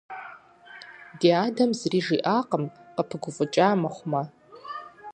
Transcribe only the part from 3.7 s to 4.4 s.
мыхъумэ.